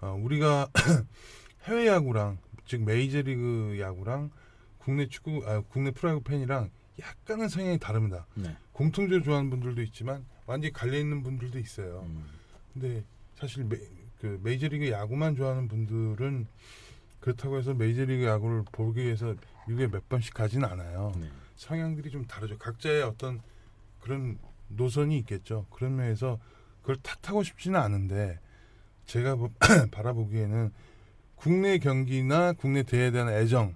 어, 0.00 0.18
우리가 0.20 0.68
해외 1.64 1.86
야구랑 1.86 2.38
즉 2.66 2.82
메이저리그 2.82 3.78
야구랑 3.80 4.30
국내 4.78 5.06
축구 5.06 5.42
아, 5.46 5.60
국내 5.68 5.90
프로야구 5.90 6.22
팬이랑 6.22 6.70
약간은 7.00 7.48
성향이 7.48 7.78
다릅니다. 7.78 8.26
네. 8.34 8.56
공통적으로 8.72 9.22
좋아하는 9.22 9.50
분들도 9.50 9.82
있지만 9.82 10.24
완전히 10.46 10.72
갈려 10.72 10.98
있는 10.98 11.22
분들도 11.22 11.58
있어요. 11.58 12.02
음, 12.06 12.24
근데 12.72 13.04
사실 13.34 13.64
메, 13.64 13.78
그 14.20 14.40
메이저리그 14.42 14.90
야구만 14.90 15.36
좋아하는 15.36 15.68
분들은 15.68 16.46
그렇다고 17.20 17.58
해서 17.58 17.74
메이저리그 17.74 18.24
야구를 18.24 18.64
보기 18.72 19.02
위해서 19.02 19.34
미국에 19.66 19.88
몇 19.88 20.08
번씩 20.08 20.34
가진 20.34 20.64
않아요. 20.64 21.12
네. 21.16 21.28
성향들이 21.56 22.10
좀 22.10 22.24
다르죠. 22.26 22.58
각자의 22.58 23.02
어떤 23.02 23.40
그런 24.00 24.38
노선이 24.68 25.16
있겠죠. 25.18 25.66
그런 25.70 25.96
면에서 25.96 26.38
그걸 26.80 26.96
탓하고 26.96 27.42
싶지는 27.42 27.80
않은데 27.80 28.38
제가 29.06 29.36
보- 29.36 29.50
바라보기에는 29.90 30.70
국내 31.36 31.78
경기나 31.78 32.52
국내 32.52 32.82
대회에 32.82 33.10
대한 33.10 33.28
애정 33.28 33.74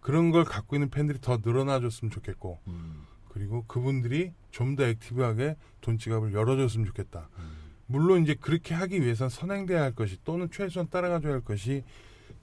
그런 0.00 0.30
걸 0.30 0.44
갖고 0.44 0.76
있는 0.76 0.90
팬들이 0.90 1.18
더 1.20 1.38
늘어나줬으면 1.42 2.10
좋겠고 2.10 2.58
음, 2.66 3.04
그리고 3.30 3.64
그분들이 3.66 4.32
좀 4.50 4.76
더 4.76 4.84
액티브하게 4.84 5.56
돈 5.80 5.98
지갑을 5.98 6.32
열어줬으면 6.34 6.86
좋겠다. 6.86 7.28
음. 7.38 7.63
물론 7.86 8.22
이제 8.22 8.34
그렇게 8.34 8.74
하기 8.74 9.02
위해선 9.02 9.28
선행돼야 9.28 9.82
할 9.82 9.94
것이 9.94 10.18
또는 10.24 10.48
최소한 10.50 10.88
따라가줘야 10.88 11.34
할 11.34 11.40
것이 11.40 11.84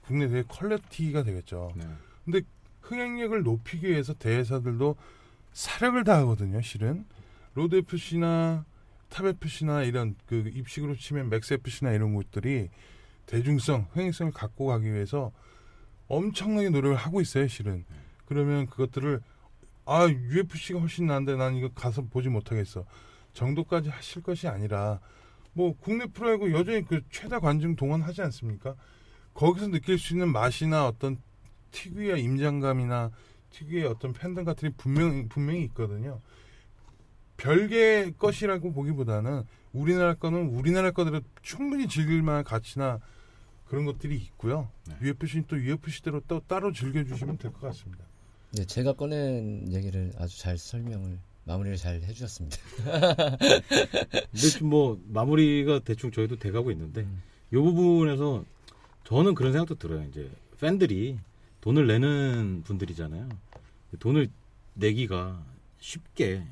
국내 0.06 0.28
대회 0.28 0.42
퀄리티가 0.46 1.22
되겠죠. 1.22 1.72
네. 1.76 2.42
흥행력을 2.82 3.42
높이기 3.42 3.88
위해서 3.88 4.12
대회사들도 4.14 4.96
사력을 5.52 6.02
다하거든요, 6.04 6.60
실은. 6.60 7.04
로드 7.54 7.76
FC나 7.76 8.64
탑 9.08 9.26
FC나 9.26 9.82
이런 9.82 10.14
그 10.26 10.50
입식으로 10.54 10.96
치면 10.96 11.28
맥스 11.28 11.54
FC나 11.54 11.92
이런 11.92 12.14
곳들이 12.14 12.70
대중성, 13.26 13.88
흥행성을 13.92 14.32
갖고 14.32 14.66
가기 14.66 14.92
위해서 14.92 15.32
엄청나게 16.08 16.70
노력을 16.70 16.96
하고 16.96 17.20
있어요, 17.20 17.46
실은. 17.48 17.84
그러면 18.26 18.66
그것들을 18.66 19.20
아, 19.84 20.08
UFC가 20.08 20.80
훨씬 20.80 21.06
나은데 21.06 21.36
난 21.36 21.56
이거 21.56 21.68
가서 21.74 22.02
보지 22.02 22.28
못하겠어. 22.28 22.84
정도까지 23.32 23.88
하실 23.88 24.22
것이 24.22 24.48
아니라 24.48 25.00
뭐 25.52 25.74
국내 25.78 26.06
프로야구 26.06 26.52
여전히 26.52 26.84
그 26.84 27.02
최다 27.10 27.40
관중 27.40 27.76
동원하지 27.76 28.22
않습니까? 28.22 28.74
거기서 29.34 29.68
느낄 29.68 29.98
수 29.98 30.14
있는 30.14 30.30
맛이나 30.30 30.86
어떤 30.86 31.18
특유의 31.70 32.22
임장감이나 32.22 33.10
특유의 33.50 33.86
어떤 33.86 34.12
팬덤 34.12 34.44
같은 34.44 34.70
게 34.70 34.74
분명 34.76 35.28
분명히 35.28 35.62
있거든요. 35.64 36.20
별개 37.36 38.12
것이라고 38.18 38.72
보기보다는 38.72 39.42
우리나라 39.72 40.14
거는 40.14 40.48
우리나라 40.48 40.90
거대로 40.90 41.20
충분히 41.42 41.88
즐길 41.88 42.22
만한 42.22 42.44
가치나 42.44 43.00
그런 43.66 43.84
것들이 43.86 44.16
있고요. 44.16 44.68
네. 44.86 44.96
UFC는 45.00 45.44
또 45.48 45.56
UFC대로 45.58 46.20
또 46.28 46.40
따로 46.46 46.72
즐겨주시면 46.72 47.38
될 47.38 47.50
것 47.52 47.60
같습니다. 47.62 48.04
네, 48.52 48.66
제가 48.66 48.92
꺼낸 48.92 49.72
얘기를 49.72 50.12
아주 50.18 50.38
잘 50.38 50.58
설명을 50.58 51.18
마무리를 51.44 51.76
잘 51.76 52.00
해주셨습니다. 52.02 52.56
근데 53.38 54.48
좀뭐 54.58 55.02
마무리가 55.08 55.80
대충 55.80 56.10
저희도 56.10 56.36
돼가고 56.36 56.70
있는데 56.70 57.02
음. 57.02 57.22
이 57.52 57.56
부분에서 57.56 58.44
저는 59.04 59.34
그런 59.34 59.52
생각도 59.52 59.74
들어요. 59.74 60.06
이제 60.08 60.30
팬들이 60.60 61.18
돈을 61.60 61.86
내는 61.86 62.62
분들이잖아요. 62.64 63.28
돈을 63.98 64.28
내기가 64.74 65.44
쉽게 65.80 66.46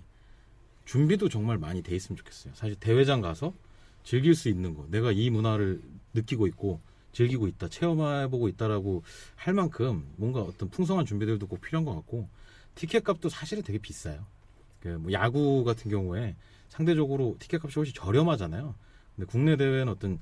준비도 0.84 1.28
정말 1.28 1.58
많이 1.58 1.82
돼 1.82 1.94
있으면 1.94 2.16
좋겠어요. 2.16 2.52
사실 2.54 2.74
대회장 2.74 3.20
가서 3.20 3.54
즐길 4.02 4.34
수 4.34 4.48
있는 4.48 4.74
거, 4.74 4.86
내가 4.90 5.12
이 5.12 5.30
문화를 5.30 5.80
느끼고 6.14 6.46
있고 6.48 6.80
즐기고 7.12 7.48
있다, 7.48 7.68
체험해보고 7.68 8.48
있다라고 8.48 9.02
할 9.36 9.54
만큼 9.54 10.06
뭔가 10.16 10.40
어떤 10.42 10.68
풍성한 10.68 11.06
준비들도 11.06 11.46
꼭 11.46 11.60
필요한 11.60 11.84
것 11.84 11.94
같고 11.94 12.28
티켓 12.74 13.04
값도 13.04 13.28
사실은 13.28 13.62
되게 13.62 13.78
비싸요. 13.78 14.24
그뭐 14.80 15.12
야구 15.12 15.64
같은 15.64 15.90
경우에 15.90 16.34
상대적으로 16.68 17.36
티켓 17.38 17.62
값이 17.64 17.74
훨씬 17.78 17.94
저렴하잖아요. 17.94 18.74
근데 19.16 19.30
국내 19.30 19.56
대회는 19.56 19.88
어떤 19.88 20.20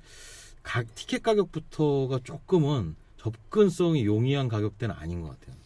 가, 0.62 0.83
티켓 0.83 1.23
가격부터가 1.23 2.21
조금은 2.25 2.97
접근성이 3.17 4.05
용이한 4.05 4.49
가격대는 4.49 4.95
아닌 4.95 5.23
것 5.23 5.31
같아요. 5.31 5.57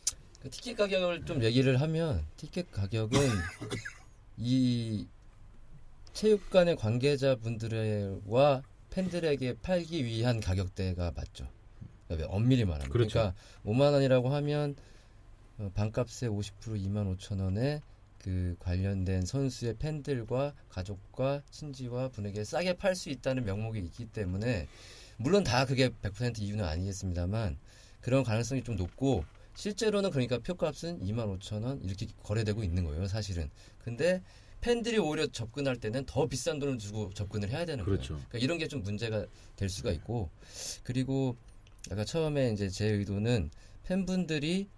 그 0.41 0.51
티켓 0.51 0.75
가격을 0.75 1.25
좀 1.25 1.43
얘기를 1.43 1.81
하면 1.81 2.25
티켓 2.37 2.71
가격은 2.73 3.19
이 4.39 5.07
체육관의 6.13 6.77
관계자분들과 6.77 8.63
팬들에게 8.91 9.59
팔기 9.63 10.05
위한 10.05 10.41
가격대가 10.41 11.13
맞죠. 11.15 11.49
그러니까 12.09 12.29
엄밀히 12.35 12.65
말하면. 12.65 12.91
그렇죠. 12.91 13.13
그러니까 13.13 13.35
5만 13.65 13.93
원이라고 13.93 14.29
하면 14.35 14.77
어, 15.59 15.71
반값에 15.75 16.29
50% 16.29 16.53
2만 16.61 17.17
5천 17.17 17.41
원에 17.41 17.81
그 18.23 18.57
관련된 18.61 19.26
선수의 19.26 19.75
팬들과 19.79 20.55
가족과 20.69 21.43
친지와 21.50 22.09
분에게 22.09 22.45
싸게 22.45 22.75
팔 22.75 22.95
수 22.95 23.11
있다는 23.11 23.45
명목이 23.45 23.81
있기 23.81 24.07
때문에 24.07 24.69
물론 25.17 25.45
다 25.45 25.67
그게 25.67 25.88
100% 25.88 26.41
이유는 26.41 26.64
아니겠습니다만 26.64 27.59
그런 28.00 28.23
가능성이 28.25 28.62
좀 28.62 28.76
높고 28.76 29.25
실제로는 29.55 30.11
그러니까 30.11 30.38
표값은 30.38 31.00
2만 31.00 31.38
5천 31.38 31.64
원 31.64 31.81
이렇게 31.83 32.07
거래되고 32.23 32.62
있는 32.64 32.85
거예요, 32.85 33.07
사실은. 33.07 33.50
근데 33.85 34.23
팬들이 34.61 34.99
오히려 34.99 35.26
접근할 35.26 35.76
때는 35.76 36.07
더 36.07 36.26
비싼 36.26 36.59
돈을 36.59 36.79
주고 36.79 37.11
접근을 37.12 37.50
해야 37.50 37.64
되는 37.64 37.85
거예요. 37.85 37.97
그렇죠. 37.99 38.14
그러니까 38.14 38.38
이런 38.38 38.59
게 38.59 38.69
좀 38.69 38.83
문제가 38.83 39.26
될 39.57 39.69
수가 39.69 39.91
있고 39.91 40.31
그리고 40.85 41.37
아까 41.91 42.05
처음에 42.05 42.52
이제 42.52 42.69
제 42.69 42.87
의도는 42.87 43.50
팬분들이 43.83 44.69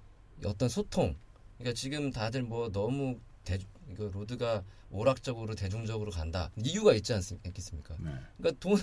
어떤 0.44 0.68
소통 0.70 1.14
그러니까 1.58 1.74
지금 1.78 2.10
다들 2.10 2.42
뭐 2.42 2.72
너무 2.72 3.18
대 3.44 3.58
이거 3.90 4.08
로드가 4.08 4.64
오락적으로 4.90 5.54
대중적으로 5.54 6.10
간다 6.10 6.50
이유가 6.56 6.94
있지 6.94 7.12
않겠습니까? 7.12 7.96
네. 7.98 8.10
그러니까 8.38 8.58
돈 8.60 8.78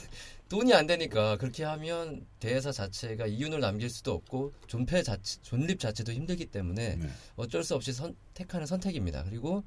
돈이 0.49 0.73
안 0.73 0.85
되니까 0.85 1.37
그렇게 1.37 1.63
하면 1.63 2.25
대회사 2.39 2.71
자체가 2.71 3.27
이윤을 3.27 3.59
남길 3.59 3.89
수도 3.89 4.13
없고 4.13 4.53
존폐 4.67 5.03
자체 5.03 5.39
존립 5.41 5.79
자체도 5.79 6.11
힘들기 6.11 6.45
때문에 6.47 6.95
네. 6.97 7.09
어쩔 7.35 7.63
수 7.63 7.75
없이 7.75 7.93
선택하는 7.93 8.67
선택입니다. 8.67 9.23
그리고 9.23 9.63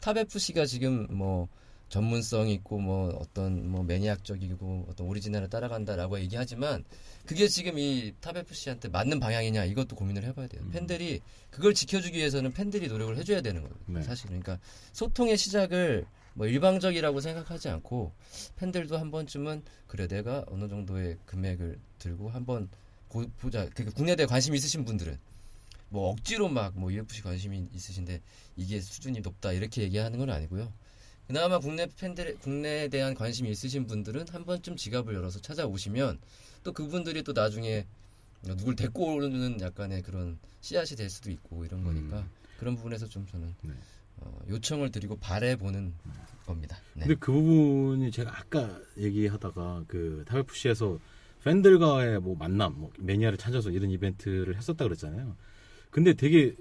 탑 0.00 0.16
FC가 0.16 0.66
지금 0.66 1.06
뭐 1.10 1.48
전문성 1.88 2.48
있고 2.50 2.78
뭐 2.78 3.08
어떤 3.20 3.68
뭐 3.68 3.82
매니악적이고 3.82 4.86
어떤 4.90 5.06
오리지널을 5.06 5.48
따라간다라고 5.48 6.20
얘기하지만 6.20 6.84
그게 7.26 7.48
지금 7.48 7.78
이탑 7.78 8.36
FC한테 8.36 8.88
맞는 8.88 9.20
방향이냐 9.20 9.64
이것도 9.64 9.96
고민을 9.96 10.24
해봐야 10.24 10.48
돼요. 10.48 10.62
팬들이 10.70 11.20
그걸 11.50 11.74
지켜주기 11.74 12.18
위해서는 12.18 12.52
팬들이 12.52 12.88
노력을 12.88 13.16
해줘야 13.16 13.40
되는 13.40 13.62
거예요. 13.62 13.74
네. 13.86 14.02
사실 14.02 14.26
그러니까 14.26 14.58
소통의 14.92 15.36
시작을 15.38 16.06
뭐 16.34 16.46
일방적이라고 16.46 17.20
생각하지 17.20 17.68
않고 17.70 18.12
팬들도 18.56 18.96
한 18.98 19.10
번쯤은 19.10 19.62
그래 19.86 20.06
내가 20.06 20.44
어느 20.48 20.68
정도의 20.68 21.16
금액을 21.26 21.78
들고 21.98 22.28
한번 22.30 22.68
고- 23.08 23.26
보자. 23.38 23.66
그러니까 23.70 23.96
국내 23.96 24.14
대회 24.14 24.26
관심 24.26 24.54
있으신 24.54 24.84
분들은 24.84 25.18
뭐 25.88 26.10
억지로 26.10 26.48
막 26.48 26.74
뭐 26.76 26.92
UFC 26.92 27.22
관심이 27.22 27.66
있으신데 27.72 28.20
이게 28.56 28.80
수준이 28.80 29.20
높다 29.20 29.52
이렇게 29.52 29.82
얘기하는 29.82 30.18
건 30.18 30.28
아니고요. 30.30 30.70
그나마 31.28 31.58
국내 31.58 31.86
팬들 31.86 32.38
국내에 32.38 32.88
대한 32.88 33.12
관심이 33.12 33.50
있으신 33.50 33.86
분들은 33.86 34.24
한 34.30 34.46
번쯤 34.46 34.76
지갑을 34.76 35.12
열어서 35.14 35.38
찾아오시면 35.40 36.18
또 36.64 36.72
그분들이 36.72 37.22
또 37.22 37.34
나중에 37.34 37.86
누굴 38.44 38.74
데리고 38.74 39.14
오는 39.14 39.60
약간의 39.60 40.02
그런 40.02 40.38
씨앗이 40.62 40.96
될 40.96 41.10
수도 41.10 41.30
있고 41.30 41.66
이런 41.66 41.84
거니까 41.84 42.26
그런 42.58 42.76
부분에서 42.76 43.06
좀 43.08 43.26
저는 43.26 43.54
네. 43.60 43.74
어, 44.16 44.40
요청을 44.48 44.90
드리고 44.90 45.16
바래 45.16 45.54
보는 45.54 45.92
겁니다. 46.46 46.78
네. 46.94 47.02
근데 47.02 47.14
그 47.16 47.30
부분이 47.30 48.10
제가 48.10 48.30
아까 48.34 48.80
얘기하다가 48.96 49.84
그 49.86 50.24
타베프시에서 50.26 50.98
팬들과의 51.44 52.20
뭐 52.20 52.36
만남, 52.36 52.74
뭐 52.78 52.90
매니아를 52.98 53.36
찾아서 53.36 53.70
이런 53.70 53.90
이벤트를 53.90 54.56
했었다 54.56 54.84
그랬잖아요. 54.84 55.36
근데 55.90 56.14
되게 56.14 56.56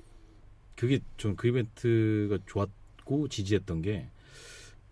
그게 0.76 1.00
좀그 1.16 1.48
이벤트가 1.48 2.38
좋았고 2.46 3.30
지지했던 3.30 3.82
게 3.82 4.10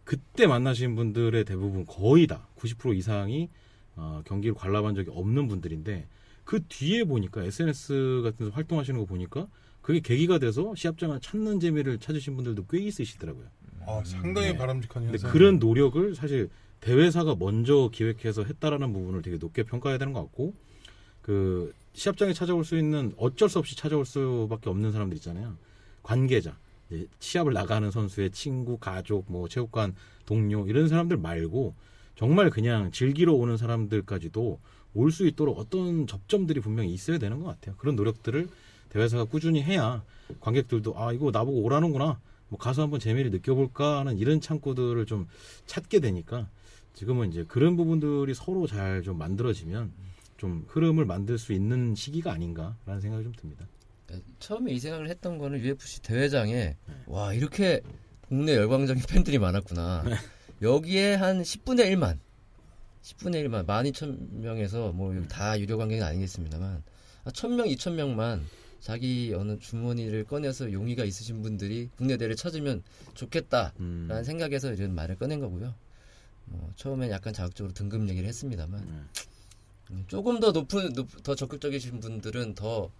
그때 0.06 0.48
만나신 0.48 0.96
분들의 0.96 1.44
대부분 1.44 1.86
거의 1.86 2.28
다 2.28 2.48
90% 2.58 2.96
이상이 2.96 3.50
어, 3.96 4.22
경기를 4.26 4.54
관람한 4.56 4.96
적이 4.96 5.10
없는 5.12 5.48
분들인데 5.48 6.08
그 6.44 6.64
뒤에 6.70 7.04
보니까 7.04 7.44
SNS 7.44 8.22
같은 8.24 8.46
데서 8.46 8.52
활동하시는 8.52 9.00
거 9.00 9.06
보니까 9.06 9.48
그게 9.82 10.00
계기가 10.00 10.38
돼서 10.38 10.74
시합장을 10.76 11.20
찾는 11.20 11.60
재미를 11.60 11.98
찾으신 12.00 12.36
분들도 12.36 12.66
꽤 12.68 12.80
있으시더라고요. 12.80 13.46
아, 13.88 14.02
상당히 14.06 14.50
네. 14.50 14.58
바람직한 14.58 15.04
근데 15.04 15.18
현상. 15.18 15.32
그런 15.32 15.60
노력을 15.60 16.16
사실 16.16 16.50
대회사가 16.82 17.36
먼저 17.36 17.90
기획해서 17.92 18.44
했다라는 18.44 18.94
부분을 18.94 19.22
되게 19.22 19.38
높게 19.38 19.64
평가해야 19.64 19.98
되는 19.98 20.14
것 20.14 20.22
같고 20.22 20.54
그 21.22 21.74
시합장에 21.94 22.34
찾아올 22.34 22.64
수 22.64 22.78
있는 22.78 23.14
어쩔 23.18 23.50
수 23.50 23.58
없이 23.58 23.76
찾아올 23.76 24.06
수밖에 24.06 24.70
없는 24.70 24.92
사람들 24.92 25.18
있잖아요. 25.18 25.56
관계자, 26.04 26.58
시합을 27.20 27.54
나가는 27.54 27.89
선수의 27.92 28.32
친구, 28.32 28.77
가족, 28.77 29.25
뭐 29.27 29.48
체육관 29.48 29.96
동료 30.25 30.68
이런 30.68 30.88
사람들 30.88 31.18
말고 31.18 31.74
정말 32.15 32.50
그냥 32.50 32.92
즐기러 32.92 33.34
오는 33.34 33.58
사람들까지도 33.58 34.60
올 34.98 35.12
수 35.12 35.27
있도록 35.27 35.60
어떤 35.60 36.08
접점들이 36.08 36.62
분명히 36.62 36.93
있어야 36.93 37.17
되는 37.17 37.39
것 37.39 37.45
같아요. 37.48 37.76
그런 37.78 37.95
노력들을 37.98 38.48
대회사가 38.89 39.26
꾸준히 39.26 39.62
해야 39.62 40.04
관객들도 40.39 40.98
아 40.98 41.12
이거 41.12 41.32
나보고 41.32 41.62
오라는구나. 41.63 42.19
뭐 42.48 42.58
가서 42.60 42.84
한번 42.84 43.00
재미를 43.02 43.30
느껴볼까 43.32 44.00
하는 44.00 44.17
이런 44.17 44.39
창구들을 44.39 45.06
좀 45.06 45.28
찾게 45.65 46.00
되니까 46.00 46.48
지금은 46.93 47.30
이제 47.32 47.43
그런 47.45 47.76
부분들이 47.76 48.34
서로 48.34 48.67
잘 48.67 49.02
좀 49.04 49.17
만들어지면 49.17 49.91
좀 50.38 50.63
흐름을 50.69 51.04
만들 51.06 51.38
수 51.38 51.52
있는 51.52 51.93
시기가 51.95 52.32
아닌가라는 52.32 53.02
생각이 53.02 53.24
좀 53.24 53.34
듭니다. 53.34 53.65
처음에 54.39 54.71
이 54.73 54.80
생각을 54.80 55.10
했던 55.10 55.38
거는 55.38 55.60
UFC 55.60 56.01
대회장에 56.01 56.54
네. 56.54 56.78
와 57.08 57.34
이렇게 57.34 57.82
국내 58.28 58.56
열광적인 58.56 59.04
팬들이 59.10 59.38
많았구나. 59.39 60.04
여기에 60.62 61.15
한 61.15 61.41
10분의 61.41 61.91
1만, 61.93 62.17
10분의 63.04 63.45
1만, 63.45 63.65
12,000명에서 63.65 64.93
뭐 64.93 65.13
네. 65.13 65.28
다 65.28 65.60
유료 65.60 65.78
관객은 65.78 66.04
아니겠습니다만 66.04 66.84
1,000명, 67.25 67.65
2,000명만 67.75 68.41
자기 68.80 69.34
어느 69.36 69.58
주머니를 69.60 70.25
꺼내서 70.25 70.71
용의가 70.71 71.06
있으신 71.06 71.41
분들이 71.41 71.89
국내 71.97 72.17
대회를 72.17 72.36
찾으면 72.36 72.84
좋겠다라는 73.15 73.73
음, 73.80 74.23
생각에서 74.23 74.71
이런 74.73 74.93
말을 74.93 75.17
꺼낸 75.17 75.39
거고요. 75.39 75.73
뭐 76.45 76.71
처음엔 76.75 77.10
약간 77.10 77.34
자극적으로 77.34 77.73
등급 77.73 78.08
얘기를 78.10 78.28
했습니다만 78.30 78.86
네. 78.86 79.21
음, 79.91 80.04
조금 80.08 80.39
더 80.39 80.51
높은 80.51 80.93
높- 80.93 81.23
더 81.23 81.34
적극적이신 81.36 81.99
분들은 81.99 82.54
더 82.56 82.91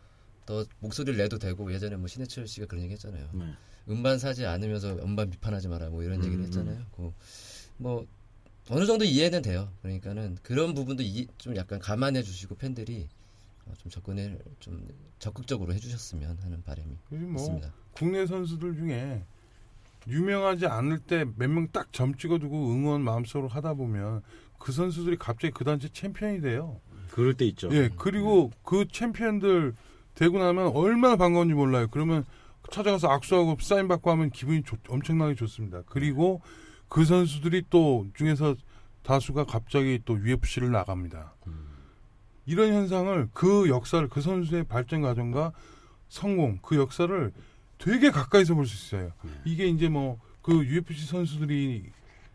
더 0.46 0.66
목소리를 0.80 1.18
내도 1.18 1.38
되고 1.40 1.72
예전에 1.74 1.96
뭐 1.96 2.08
신해철 2.08 2.48
씨가 2.48 2.68
그런 2.68 2.84
얘기 2.84 2.94
했잖아요. 2.94 3.30
네. 3.34 3.54
음반 3.90 4.20
사지 4.20 4.46
않으면서 4.46 4.96
음반 5.04 5.30
비판하지 5.30 5.68
마라 5.68 5.90
뭐 5.90 6.04
이런 6.04 6.18
얘기를 6.24 6.40
음, 6.40 6.44
했잖아요. 6.46 6.86
그, 6.96 7.12
뭐 7.78 8.06
어느 8.70 8.86
정도 8.86 9.06
이해는 9.06 9.42
돼요. 9.42 9.72
그러니까는 9.82 10.38
그런 10.42 10.74
부분도 10.74 11.04
이, 11.04 11.28
좀 11.38 11.56
약간 11.56 11.80
감안해 11.80 12.24
주시고 12.24 12.56
팬들이 12.56 13.08
어, 13.66 13.74
좀 13.78 13.92
접근을 13.92 14.40
좀 14.60 14.88
적극적으로 15.20 15.74
해주셨으면 15.74 16.38
하는 16.42 16.64
바람이 16.64 16.96
뭐 17.10 17.42
있습니다. 17.42 17.74
국내 17.94 18.26
선수들 18.26 18.76
중에 18.76 19.24
유명하지 20.08 20.68
않을 20.68 21.00
때 21.00 21.26
몇 21.26 21.48
명 21.50 21.68
딱 21.72 21.92
점 21.92 22.16
찍어두고 22.16 22.72
응원 22.72 23.02
마음속으로 23.02 23.48
하다 23.50 23.74
보면 23.74 24.22
그 24.60 24.72
선수들이 24.72 25.18
갑자기 25.18 25.52
그 25.54 25.64
단체 25.64 25.90
챔피언이 25.90 26.42
돼요. 26.42 26.80
그럴 27.12 27.34
때 27.34 27.46
있죠. 27.46 27.70
예, 27.72 27.90
그리고 27.98 28.52
그 28.64 28.86
챔피언들 28.92 29.74
되고 30.16 30.40
나면 30.40 30.68
얼마나 30.74 31.16
반가운지 31.16 31.54
몰라요. 31.54 31.88
그러면 31.92 32.26
찾아가서 32.72 33.10
악수하고 33.10 33.58
사인 33.60 33.88
받고 33.88 34.10
하면 34.12 34.32
기분이 34.32 34.64
좋- 34.64 34.80
엄청나게 34.90 35.36
좋습니다. 35.36 35.84
그리고 35.86 36.42
그 36.88 37.06
선수들이 37.06 37.66
또 37.70 38.08
중에서 38.16 38.56
다수가 39.04 39.46
갑자기 39.46 40.00
또 40.06 40.18
UFC를 40.20 40.72
나갑니다. 40.72 41.34
음. 41.48 41.68
이런 42.48 42.74
현상을 42.74 43.30
그 43.34 43.70
역사를 43.70 44.08
그 44.08 44.22
선수의 44.22 44.64
발전 44.64 45.02
과정과 45.02 45.52
성공 46.10 46.60
그 46.62 46.76
역사를 46.78 47.32
되게 47.78 48.10
가까이서 48.10 48.56
볼 48.56 48.66
수 48.66 48.96
있어요. 48.96 49.12
네. 49.24 49.32
이게 49.46 49.68
이제 49.68 49.90
뭐 49.90 50.18
그 50.42 50.64
UFC 50.64 51.08
선수들이 51.08 51.86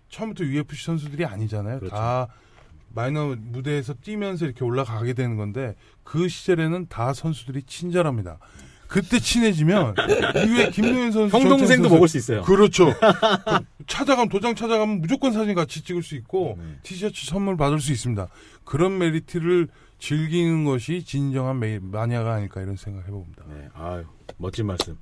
처음부터 0.09 0.43
UFC 0.45 0.85
선수들이 0.85 1.25
아니잖아요. 1.25 1.79
그렇죠. 1.79 1.95
다 1.95 2.27
마이너 2.93 3.37
무대에서 3.39 3.95
뛰면서 3.95 4.45
이렇게 4.47 4.65
올라가게 4.65 5.13
되는 5.13 5.37
건데 5.37 5.77
그 6.03 6.29
시절에는 6.29 6.87
다 6.89 7.13
선수들이 7.13 7.63
친절합니다. 7.63 8.39
그때 8.89 9.21
친해지면 9.21 9.95
이후에 10.45 10.71
김동현 10.71 11.13
선수, 11.13 11.37
형 11.37 11.49
동생도 11.49 11.89
먹을 11.89 12.09
수 12.09 12.19
있어요. 12.19 12.43
그렇죠. 12.43 12.93
찾아가면 13.87 14.29
도장 14.29 14.57
찾아가면 14.57 15.01
무조건 15.01 15.33
사진 15.33 15.55
같이 15.55 15.83
찍을 15.83 16.03
수 16.03 16.17
있고 16.17 16.59
네. 16.59 16.79
티셔츠 16.83 17.25
선물 17.27 17.57
받을 17.57 17.79
수 17.79 17.93
있습니다. 17.93 18.27
그런 18.65 18.99
메리트를 18.99 19.69
즐기는 20.01 20.65
것이 20.65 21.05
진정한 21.05 21.61
메, 21.61 21.79
마니아가 21.81 22.35
아닐까 22.35 22.61
이런 22.61 22.77
생각 22.77 23.07
해봅니다. 23.07 23.45
네, 23.49 23.69
아유, 23.75 24.05
멋진 24.39 24.67
말씀. 24.67 24.99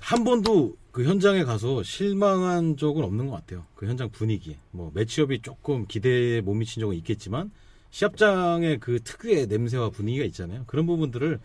한 0.00 0.24
번도 0.24 0.76
그 0.96 1.04
현장에 1.04 1.44
가서 1.44 1.82
실망한 1.82 2.78
적은 2.78 3.04
없는 3.04 3.26
것 3.26 3.32
같아요. 3.32 3.66
그 3.74 3.86
현장 3.86 4.08
분위기. 4.08 4.56
뭐, 4.70 4.90
match-up이 4.94 5.42
조금 5.42 5.86
기대에 5.86 6.40
못 6.40 6.54
미친 6.54 6.80
적은 6.80 6.96
있겠지만, 6.96 7.50
시합장의 7.90 8.78
그 8.80 9.00
특유의 9.04 9.46
냄새와 9.48 9.90
분위기가 9.90 10.24
있잖아요. 10.24 10.64
그런 10.66 10.86
부분들을 10.86 11.38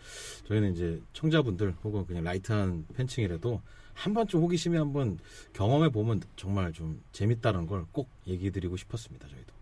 저희는 0.48 0.72
이제 0.72 1.02
청자분들 1.12 1.74
혹은 1.84 2.06
그냥 2.06 2.24
light한 2.24 2.86
팬층이라도 2.94 3.60
한 3.92 4.14
번쯤 4.14 4.40
호기심에 4.40 4.78
한번 4.78 5.18
경험해 5.52 5.90
보면 5.90 6.22
정말 6.36 6.72
좀 6.72 7.02
재밌다는 7.12 7.66
걸 7.66 7.84
꼭 7.92 8.08
얘기 8.26 8.50
드리고 8.50 8.78
싶었습니다. 8.78 9.28
저희도. 9.28 9.52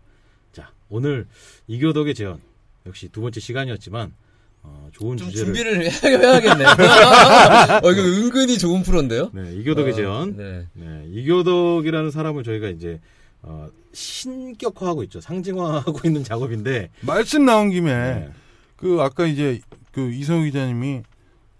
자, 0.53 0.71
오늘 0.87 1.27
이교덕의 1.67 2.15
재현. 2.15 2.39
역시 2.85 3.09
두 3.09 3.19
번째 3.19 3.41
시간이었지만, 3.41 4.13
어, 4.63 4.87
좋은 4.91 5.17
좀 5.17 5.29
주제를. 5.29 5.53
준비를 5.53 5.91
해야겠네요. 6.23 6.67
어, 7.83 7.91
이거 7.91 8.01
은근히 8.01 8.57
좋은 8.57 8.83
프로인데요. 8.83 9.29
네, 9.33 9.53
이교덕의 9.55 9.93
어, 9.93 9.95
재현. 9.95 10.37
네. 10.37 10.67
네, 10.73 11.05
이교덕이라는 11.09 12.11
사람을 12.11 12.43
저희가 12.43 12.69
이제 12.69 12.99
어, 13.41 13.67
신격화하고 13.93 15.03
있죠. 15.03 15.19
상징화하고 15.21 15.99
있는 16.07 16.23
작업인데 16.23 16.89
말씀 17.01 17.45
나온 17.45 17.69
김에 17.69 17.91
네. 17.93 18.29
그 18.75 18.97
아까 19.01 19.25
이제 19.25 19.59
그 19.91 20.11
이성우 20.11 20.43
기자님이 20.45 21.01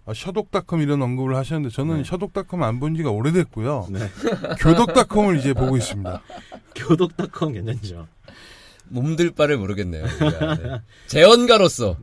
아, 0.04 0.12
셔독닷컴 0.14 0.80
이런 0.80 1.00
언급을 1.02 1.36
하셨는데 1.36 1.72
저는 1.72 1.98
네. 1.98 2.04
셔독닷컴 2.04 2.62
안 2.64 2.80
본 2.80 2.96
지가 2.96 3.10
오래됐고요. 3.10 3.86
네. 3.90 4.00
교독닷컴을 4.58 5.38
이제 5.38 5.52
보고 5.54 5.76
있습니다. 5.76 6.20
교독닷컴 6.74 7.52
괜찮죠. 7.52 8.08
몸둘 8.88 9.30
바를 9.32 9.56
모르겠네요. 9.56 10.04
네. 10.04 10.80
재원가로서 11.06 11.96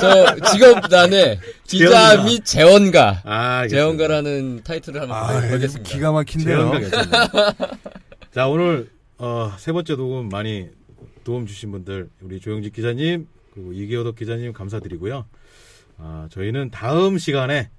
저 0.00 0.36
직업란에 0.52 1.38
기자. 1.64 2.22
및 2.24 2.44
재원가 2.44 3.22
아, 3.24 3.68
재원가라는 3.68 4.62
타이틀을 4.64 5.02
한번 5.02 5.16
아, 5.18 5.40
걸겠습니다. 5.48 5.90
기가 5.90 6.12
막힌데요. 6.12 6.72
자, 8.32 8.48
오늘 8.48 8.88
어, 9.18 9.52
세 9.58 9.72
번째 9.72 9.96
녹음 9.96 10.28
많이 10.28 10.68
도움 11.24 11.46
주신 11.46 11.70
분들 11.72 12.08
우리 12.22 12.40
조영직 12.40 12.72
기자님 12.72 13.26
그리고 13.52 13.72
이계호덕 13.72 14.16
기자님 14.16 14.52
감사드리고요. 14.52 15.26
아, 15.98 16.28
저희는 16.30 16.70
다음 16.70 17.18
시간에 17.18 17.70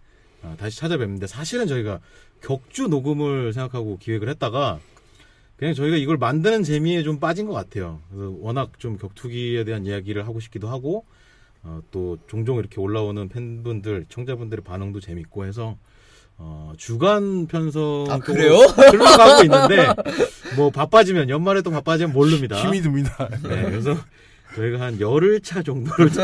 아, 0.43 0.55
다시 0.59 0.77
찾아뵙는데 0.77 1.25
사실은 1.27 1.67
저희가 1.67 1.99
격주 2.43 2.87
녹음을 2.87 3.53
생각하고 3.53 3.97
기획을 3.97 4.29
했다가 4.29 4.79
그냥 5.61 5.75
저희가 5.75 5.95
이걸 5.97 6.17
만드는 6.17 6.63
재미에 6.63 7.03
좀 7.03 7.19
빠진 7.19 7.45
것 7.45 7.53
같아요. 7.53 7.99
그래서 8.09 8.33
워낙 8.39 8.71
좀 8.79 8.97
격투기에 8.97 9.63
대한 9.63 9.85
이야기를 9.85 10.25
하고 10.25 10.39
싶기도 10.39 10.67
하고 10.67 11.05
어, 11.61 11.81
또 11.91 12.17
종종 12.25 12.57
이렇게 12.57 12.81
올라오는 12.81 13.29
팬분들, 13.29 14.07
청자분들의 14.09 14.63
반응도 14.63 14.99
재밌고 14.99 15.45
해서 15.45 15.77
어, 16.39 16.73
주간 16.77 17.45
편성 17.45 18.07
아, 18.09 18.17
그래요? 18.17 18.55
흘러가고 18.55 19.43
있는데 19.43 19.93
뭐 20.57 20.71
바빠지면 20.71 21.29
연말에 21.29 21.61
또 21.61 21.69
바빠지면 21.69 22.11
모릅니다. 22.11 22.59
힘이 22.59 22.81
듭니다. 22.81 23.29
네, 23.29 23.61
그래서 23.65 23.95
저희가 24.55 24.79
한 24.81 24.99
열흘 24.99 25.39
차 25.41 25.61
정도를 25.63 26.09
좀 26.11 26.21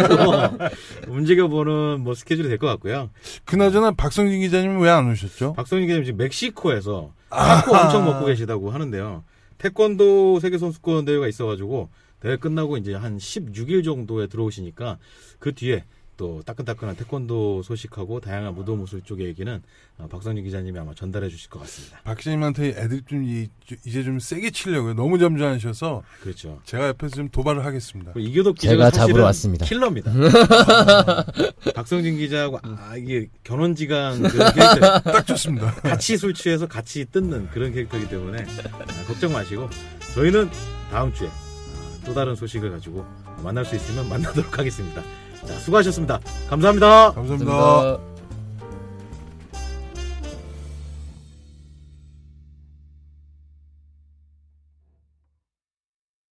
움직여보는 1.08 2.02
뭐 2.02 2.14
스케줄이 2.14 2.48
될 2.50 2.58
것 2.58 2.68
같고요. 2.68 3.10
그나저나 3.46 3.92
박성진 3.92 4.40
기자님은 4.42 4.80
왜안 4.80 5.10
오셨죠? 5.12 5.54
박성희 5.54 5.86
기자님 5.86 6.04
지금 6.06 6.18
멕시코에서 6.18 7.14
타코 7.30 7.76
엄청 7.76 8.06
먹고 8.06 8.26
계시다고 8.26 8.72
하는데요. 8.72 9.24
태권도 9.58 10.40
세계 10.40 10.58
선수권 10.58 11.06
대회가 11.06 11.28
있어가지고 11.28 11.90
대회 12.20 12.36
끝나고 12.38 12.78
이제 12.78 12.94
한 12.94 13.18
16일 13.18 13.84
정도에 13.84 14.28
들어오시니까 14.28 14.98
그 15.40 15.54
뒤에 15.54 15.84
또 16.18 16.42
따끈따끈한 16.46 16.96
태권도 16.96 17.62
소식하고 17.62 18.20
다양한 18.20 18.56
무도 18.56 18.76
무술 18.76 19.02
쪽의 19.02 19.28
얘기는 19.28 19.62
어, 20.00 20.08
박성희 20.10 20.42
기자님이 20.42 20.78
아마 20.80 20.94
전달해 20.96 21.30
주실 21.30 21.50
것 21.50 21.60
같습니다. 21.60 22.00
박 22.04 22.18
기자님한테 22.18 22.70
애들 22.70 23.04
좀 23.08 23.24
이, 23.24 23.48
이제 23.86 24.04
좀 24.04 24.20
세게 24.20 24.50
치려고요. 24.50 24.96
너무 24.96 25.20
점잖으셔서 25.20 26.04
그렇죠. 26.22 26.60
제가 26.66 26.88
옆에서 26.88 27.16
좀 27.16 27.30
도발을 27.30 27.64
하겠습니다. 27.64 28.14
이교덕 28.18 28.56
기자가 28.56 28.76
제가 28.76 28.90
사실은 28.90 29.08
잡으러 29.08 29.24
왔습니다. 29.26 29.66
킬러입니다. 29.66 30.12
아, 30.12 31.26
박성진 31.76 32.18
기자하고 32.18 32.60
아 32.64 32.96
이게 32.98 33.30
견원지간 33.44 34.24
그런 34.24 34.54
캐릭터 34.54 35.00
딱 35.00 35.28
좋습니다. 35.28 35.72
같이 35.76 36.18
술 36.18 36.34
취해서 36.34 36.68
같이 36.68 37.06
뜯는 37.06 37.52
그런 37.52 37.72
캐릭터이기 37.72 38.10
때문에 38.10 38.44
아, 38.44 39.06
걱정 39.08 39.32
마시고 39.34 39.70
저희는 40.16 40.50
다음 40.90 41.14
주에 41.14 41.28
아, 41.28 42.06
또 42.06 42.14
다른 42.16 42.36
소식을 42.36 42.72
가지고 42.72 43.06
만날 43.44 43.64
수 43.66 43.76
있으면 43.76 44.10
만나도록 44.10 44.58
하겠습니다. 44.58 45.04
자 45.48 45.54
수고하셨습니다. 45.60 46.20
감사합니다. 46.50 47.14
감사합니다. 47.14 47.46
감사합니다. 47.52 48.17